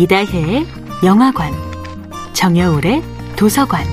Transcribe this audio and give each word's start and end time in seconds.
이다혜의 0.00 0.66
영화관, 1.04 1.52
정여울의 2.32 3.02
도서관. 3.36 3.84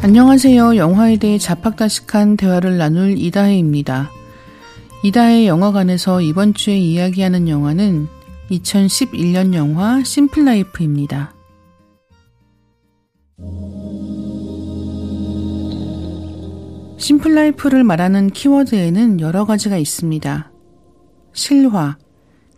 안녕하세요. 0.00 0.76
영화에 0.76 1.18
대해 1.18 1.36
잡학다식한 1.36 2.38
대화를 2.38 2.78
나눌 2.78 3.18
이다혜입니다. 3.18 4.10
이다혜 5.04 5.46
영화관에서 5.46 6.22
이번 6.22 6.54
주에 6.54 6.78
이야기하는 6.78 7.50
영화는 7.50 8.08
2011년 8.50 9.52
영화 9.52 10.02
심플라이프입니다. 10.02 11.34
심플라이프를 16.96 17.84
말하는 17.84 18.30
키워드에는 18.30 19.20
여러 19.20 19.44
가지가 19.44 19.76
있습니다. 19.76 20.50
실화, 21.34 21.98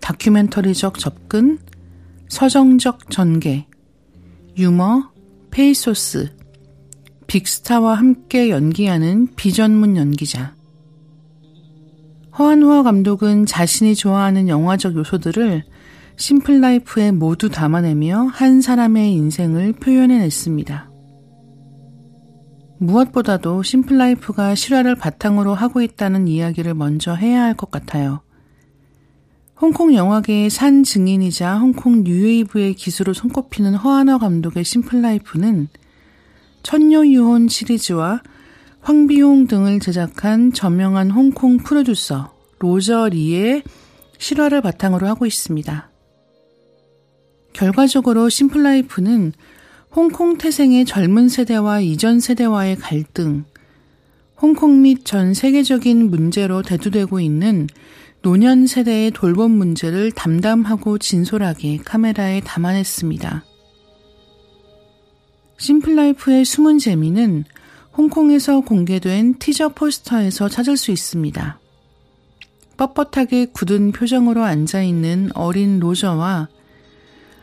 다큐멘터리적 0.02 0.98
접근, 0.98 1.58
서정적 2.28 3.10
전개, 3.10 3.66
유머, 4.58 5.10
페이소스, 5.50 6.36
빅스타와 7.26 7.94
함께 7.94 8.50
연기하는 8.50 9.28
비전문 9.36 9.96
연기자. 9.96 10.54
허안화 12.38 12.82
감독은 12.82 13.46
자신이 13.46 13.94
좋아하는 13.94 14.48
영화적 14.48 14.96
요소들을 14.96 15.64
심플 16.16 16.60
라이프에 16.60 17.12
모두 17.12 17.48
담아내며 17.48 18.24
한 18.32 18.60
사람의 18.60 19.12
인생을 19.14 19.74
표현해냈습니다. 19.74 20.90
무엇보다도 22.78 23.62
심플 23.62 23.96
라이프가 23.96 24.54
실화를 24.54 24.96
바탕으로 24.96 25.54
하고 25.54 25.80
있다는 25.80 26.26
이야기를 26.26 26.74
먼저 26.74 27.14
해야 27.14 27.42
할 27.42 27.54
것 27.54 27.70
같아요. 27.70 28.22
홍콩 29.62 29.94
영화계의 29.94 30.50
산 30.50 30.82
증인이자 30.82 31.58
홍콩 31.58 32.02
뉴웨이브의 32.02 32.74
기수로 32.74 33.14
손꼽히는 33.14 33.76
허안화 33.76 34.18
감독의 34.18 34.64
심플라이프는 34.64 35.68
천녀유혼 36.64 37.46
시리즈와 37.46 38.22
황비홍 38.80 39.46
등을 39.46 39.78
제작한 39.78 40.52
저명한 40.52 41.12
홍콩 41.12 41.58
프로듀서 41.58 42.34
로저 42.58 43.06
리의 43.10 43.62
실화를 44.18 44.62
바탕으로 44.62 45.06
하고 45.06 45.26
있습니다. 45.26 45.90
결과적으로 47.52 48.28
심플라이프는 48.28 49.32
홍콩 49.94 50.38
태생의 50.38 50.86
젊은 50.86 51.28
세대와 51.28 51.82
이전 51.82 52.18
세대와의 52.18 52.78
갈등, 52.78 53.44
홍콩 54.40 54.82
및 54.82 55.04
전 55.04 55.34
세계적인 55.34 56.10
문제로 56.10 56.62
대두되고 56.62 57.20
있는 57.20 57.68
노년 58.22 58.68
세대의 58.68 59.10
돌봄 59.10 59.50
문제를 59.50 60.12
담담하고 60.12 60.98
진솔하게 60.98 61.78
카메라에 61.78 62.40
담아냈습니다. 62.40 63.44
심플라이프의 65.58 66.44
숨은 66.44 66.78
재미는 66.78 67.44
홍콩에서 67.96 68.60
공개된 68.60 69.38
티저 69.40 69.70
포스터에서 69.70 70.48
찾을 70.48 70.76
수 70.76 70.92
있습니다. 70.92 71.58
뻣뻣하게 72.76 73.52
굳은 73.52 73.90
표정으로 73.90 74.44
앉아있는 74.44 75.30
어린 75.34 75.80
로저와 75.80 76.48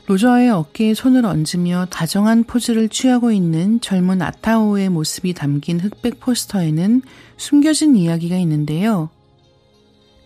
로저의 0.07 0.49
어깨에 0.49 0.93
손을 0.93 1.25
얹으며 1.25 1.87
다정한 1.91 2.45
포즈를 2.45 2.87
취하고 2.87 3.31
있는 3.31 3.81
젊은 3.81 4.21
아타오의 4.21 4.89
모습이 4.89 5.33
담긴 5.33 5.79
흑백 5.81 6.21
포스터에는 6.21 7.01
숨겨진 7.37 7.95
이야기가 7.95 8.37
있는데요. 8.37 9.09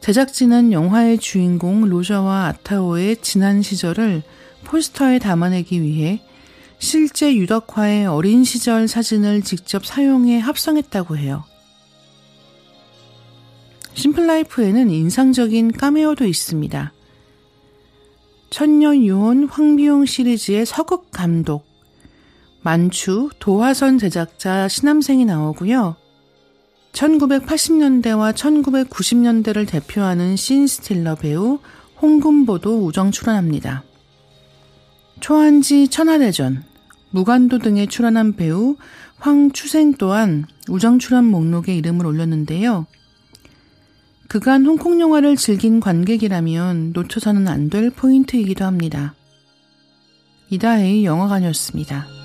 제작진은 0.04 0.74
영화의 0.74 1.18
주인공 1.18 1.86
로저와 1.86 2.48
아타오의 2.48 3.22
지난 3.22 3.62
시절을 3.62 4.22
포스터에 4.66 5.18
담아내기 5.18 5.82
위해 5.82 6.22
실제 6.78 7.34
유덕화의 7.34 8.08
어린 8.08 8.44
시절 8.44 8.90
사진을 8.90 9.44
직접 9.44 9.86
사용해 9.86 10.40
합성했다고 10.40 11.16
해요. 11.16 11.46
심플라이프에는 13.94 14.90
인상적인 14.90 15.72
까메오도 15.72 16.26
있습니다. 16.26 16.92
천년 18.50 19.06
유혼 19.06 19.48
황비용 19.48 20.06
시리즈의 20.06 20.66
서극 20.66 21.12
감독, 21.12 21.66
만추, 22.62 23.30
도화선 23.40 24.00
제작자 24.00 24.68
신남생이 24.68 25.24
나오고요. 25.24 25.96
1980년대와 26.94 28.34
1990년대를 28.34 29.68
대표하는 29.68 30.36
신스틸러 30.36 31.16
배우 31.16 31.60
홍금보도 32.02 32.86
우정 32.86 33.12
출연합니다. 33.12 33.84
초한지 35.20 35.88
천하대전, 35.88 36.64
무간도 37.12 37.60
등에 37.60 37.86
출연한 37.86 38.36
배우 38.36 38.76
황추생 39.18 39.94
또한 39.94 40.46
우정 40.70 41.00
출연 41.00 41.26
목록에 41.26 41.76
이름을 41.76 42.06
올렸는데요. 42.06 42.88
그간 44.28 44.66
홍콩 44.66 45.00
영화를 45.00 45.36
즐긴 45.36 45.80
관객이라면 45.80 46.92
놓쳐서는 46.94 47.48
안 47.48 47.70
될 47.70 47.90
포인트이기도 47.90 48.66
합니다. 48.66 49.14
이다혜의 50.50 51.06
영화관이었습니다. 51.06 52.23